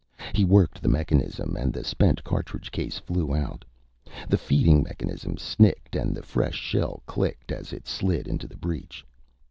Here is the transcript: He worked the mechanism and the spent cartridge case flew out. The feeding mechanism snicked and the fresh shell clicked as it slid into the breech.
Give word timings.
He 0.33 0.43
worked 0.43 0.81
the 0.81 0.87
mechanism 0.89 1.55
and 1.55 1.71
the 1.71 1.83
spent 1.83 2.23
cartridge 2.23 2.71
case 2.71 2.97
flew 2.97 3.35
out. 3.35 3.63
The 4.29 4.37
feeding 4.39 4.81
mechanism 4.81 5.37
snicked 5.37 5.95
and 5.95 6.15
the 6.15 6.23
fresh 6.23 6.55
shell 6.57 7.03
clicked 7.05 7.51
as 7.51 7.71
it 7.71 7.85
slid 7.87 8.27
into 8.27 8.47
the 8.47 8.57
breech. 8.57 9.05